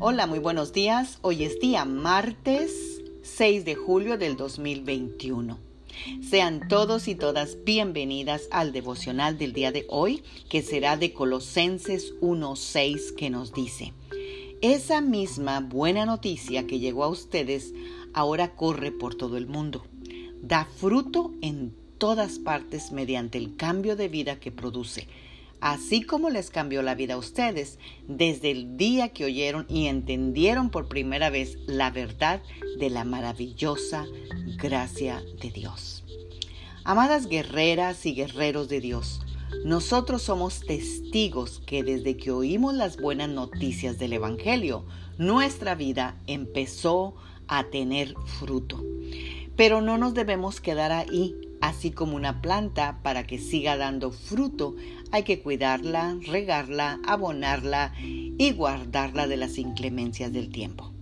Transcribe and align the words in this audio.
Hola, 0.00 0.28
muy 0.28 0.38
buenos 0.38 0.72
días. 0.72 1.18
Hoy 1.22 1.42
es 1.42 1.58
día 1.58 1.84
martes 1.84 3.02
6 3.24 3.64
de 3.64 3.74
julio 3.74 4.16
del 4.16 4.36
2021. 4.36 5.58
Sean 6.22 6.68
todos 6.68 7.08
y 7.08 7.16
todas 7.16 7.64
bienvenidas 7.64 8.46
al 8.52 8.70
devocional 8.70 9.38
del 9.38 9.52
día 9.52 9.72
de 9.72 9.86
hoy, 9.88 10.22
que 10.48 10.62
será 10.62 10.96
de 10.96 11.12
Colosenses 11.12 12.14
1.6, 12.20 13.16
que 13.16 13.28
nos 13.28 13.52
dice, 13.52 13.92
esa 14.62 15.00
misma 15.00 15.58
buena 15.58 16.06
noticia 16.06 16.64
que 16.68 16.78
llegó 16.78 17.02
a 17.02 17.08
ustedes 17.08 17.74
ahora 18.14 18.54
corre 18.54 18.92
por 18.92 19.16
todo 19.16 19.36
el 19.36 19.48
mundo. 19.48 19.84
Da 20.40 20.64
fruto 20.64 21.32
en 21.42 21.74
todas 21.98 22.38
partes 22.38 22.92
mediante 22.92 23.36
el 23.36 23.56
cambio 23.56 23.96
de 23.96 24.06
vida 24.06 24.38
que 24.38 24.52
produce, 24.52 25.08
así 25.60 26.02
como 26.02 26.30
les 26.30 26.50
cambió 26.50 26.82
la 26.82 26.94
vida 26.94 27.14
a 27.14 27.18
ustedes 27.18 27.78
desde 28.06 28.50
el 28.50 28.76
día 28.76 29.10
que 29.10 29.24
oyeron 29.24 29.66
y 29.68 29.86
entendieron 29.86 30.70
por 30.70 30.88
primera 30.88 31.30
vez 31.30 31.58
la 31.66 31.90
verdad 31.90 32.42
de 32.78 32.90
la 32.90 33.04
maravillosa 33.04 34.06
gracia 34.56 35.22
de 35.40 35.50
Dios. 35.50 36.04
Amadas 36.84 37.26
guerreras 37.26 38.06
y 38.06 38.14
guerreros 38.14 38.68
de 38.68 38.80
Dios, 38.80 39.20
nosotros 39.64 40.22
somos 40.22 40.60
testigos 40.60 41.60
que 41.66 41.82
desde 41.82 42.16
que 42.16 42.30
oímos 42.30 42.74
las 42.74 42.96
buenas 42.96 43.28
noticias 43.28 43.98
del 43.98 44.12
Evangelio, 44.12 44.84
nuestra 45.16 45.74
vida 45.74 46.16
empezó 46.26 47.14
a 47.48 47.64
tener 47.64 48.14
fruto. 48.38 48.82
Pero 49.56 49.80
no 49.80 49.98
nos 49.98 50.14
debemos 50.14 50.60
quedar 50.60 50.92
ahí, 50.92 51.34
así 51.60 51.90
como 51.90 52.16
una 52.16 52.40
planta 52.40 53.00
para 53.02 53.26
que 53.26 53.38
siga 53.38 53.76
dando 53.76 54.10
fruto. 54.10 54.76
Hay 55.10 55.22
que 55.22 55.40
cuidarla, 55.40 56.16
regarla, 56.26 57.00
abonarla 57.06 57.92
y 58.02 58.52
guardarla 58.52 59.26
de 59.26 59.36
las 59.36 59.58
inclemencias 59.58 60.32
del 60.32 60.50
tiempo. 60.50 60.92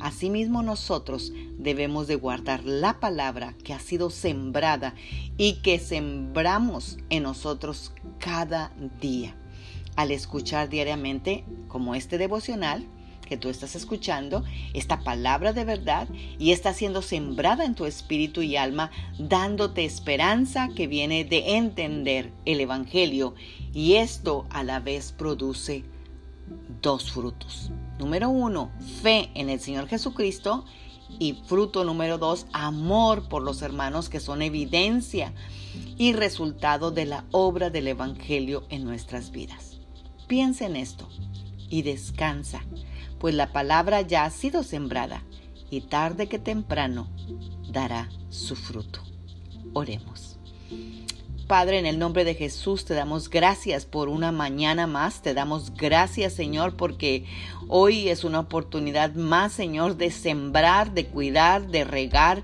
Asimismo 0.00 0.62
nosotros 0.62 1.32
debemos 1.58 2.06
de 2.06 2.14
guardar 2.14 2.64
la 2.64 3.00
palabra 3.00 3.54
que 3.64 3.74
ha 3.74 3.80
sido 3.80 4.10
sembrada 4.10 4.94
y 5.36 5.54
que 5.54 5.80
sembramos 5.80 6.98
en 7.10 7.24
nosotros 7.24 7.92
cada 8.20 8.72
día. 9.00 9.34
Al 9.96 10.12
escuchar 10.12 10.68
diariamente 10.68 11.44
como 11.66 11.96
este 11.96 12.18
devocional 12.18 12.86
que 13.28 13.36
tú 13.36 13.48
estás 13.48 13.76
escuchando, 13.76 14.42
esta 14.72 15.00
palabra 15.00 15.52
de 15.52 15.64
verdad 15.64 16.08
y 16.38 16.52
está 16.52 16.72
siendo 16.72 17.02
sembrada 17.02 17.64
en 17.64 17.74
tu 17.74 17.84
espíritu 17.84 18.42
y 18.42 18.56
alma, 18.56 18.90
dándote 19.18 19.84
esperanza 19.84 20.68
que 20.74 20.86
viene 20.86 21.24
de 21.24 21.56
entender 21.56 22.32
el 22.46 22.60
Evangelio 22.60 23.34
y 23.72 23.94
esto 23.94 24.46
a 24.50 24.64
la 24.64 24.80
vez 24.80 25.12
produce 25.12 25.84
dos 26.82 27.12
frutos. 27.12 27.70
Número 27.98 28.28
uno, 28.30 28.70
fe 29.02 29.30
en 29.34 29.50
el 29.50 29.60
Señor 29.60 29.88
Jesucristo. 29.88 30.64
Y 31.18 31.32
fruto 31.46 31.84
número 31.84 32.18
dos, 32.18 32.46
amor 32.52 33.30
por 33.30 33.42
los 33.42 33.62
hermanos 33.62 34.10
que 34.10 34.20
son 34.20 34.42
evidencia 34.42 35.32
y 35.96 36.12
resultado 36.12 36.90
de 36.90 37.06
la 37.06 37.24
obra 37.30 37.70
del 37.70 37.88
Evangelio 37.88 38.66
en 38.68 38.84
nuestras 38.84 39.30
vidas. 39.30 39.78
Piensa 40.26 40.66
en 40.66 40.76
esto 40.76 41.08
y 41.68 41.82
descansa, 41.82 42.62
pues 43.18 43.34
la 43.34 43.52
palabra 43.52 44.02
ya 44.02 44.24
ha 44.24 44.30
sido 44.30 44.62
sembrada 44.62 45.22
y 45.70 45.82
tarde 45.82 46.28
que 46.28 46.38
temprano 46.38 47.08
dará 47.70 48.08
su 48.30 48.56
fruto. 48.56 49.00
Oremos. 49.72 50.38
Padre, 51.46 51.78
en 51.78 51.86
el 51.86 51.98
nombre 51.98 52.24
de 52.24 52.34
Jesús 52.34 52.84
te 52.84 52.92
damos 52.92 53.30
gracias 53.30 53.86
por 53.86 54.10
una 54.10 54.32
mañana 54.32 54.86
más. 54.86 55.22
Te 55.22 55.32
damos 55.32 55.72
gracias, 55.74 56.34
Señor, 56.34 56.76
porque 56.76 57.24
hoy 57.68 58.10
es 58.10 58.22
una 58.22 58.40
oportunidad 58.40 59.14
más, 59.14 59.54
Señor, 59.54 59.96
de 59.96 60.10
sembrar, 60.10 60.92
de 60.92 61.06
cuidar, 61.06 61.66
de 61.68 61.84
regar. 61.84 62.42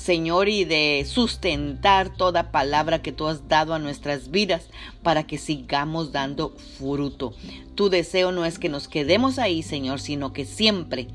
Señor, 0.00 0.48
y 0.48 0.64
de 0.64 1.04
sustentar 1.06 2.08
toda 2.08 2.50
palabra 2.50 3.02
que 3.02 3.12
tú 3.12 3.26
has 3.26 3.48
dado 3.48 3.74
a 3.74 3.78
nuestras 3.78 4.30
vidas 4.30 4.70
para 5.02 5.24
que 5.24 5.36
sigamos 5.36 6.10
dando 6.10 6.54
fruto. 6.78 7.34
Tu 7.74 7.90
deseo 7.90 8.32
no 8.32 8.46
es 8.46 8.58
que 8.58 8.70
nos 8.70 8.88
quedemos 8.88 9.38
ahí, 9.38 9.62
Señor, 9.62 10.00
sino 10.00 10.32
que 10.32 10.46
siempre 10.46 11.08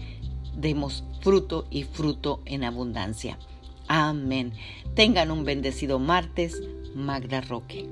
demos 0.56 1.04
fruto 1.22 1.66
y 1.72 1.84
fruto 1.84 2.42
en 2.46 2.64
abundancia. 2.64 3.40
Amén. 3.88 4.54
Tengan 4.94 5.32
un 5.32 5.46
bendecido 5.46 5.98
martes. 5.98 6.62
Magda 6.94 7.42
Roque. 7.42 7.90